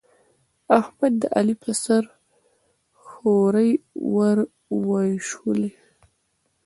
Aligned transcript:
احمد، 0.79 1.13
د 1.21 1.23
علي 1.37 1.55
پر 1.61 1.71
سر 1.83 2.03
خورۍ 3.05 3.71
ور 4.13 4.37
واېشولې. 4.87 5.71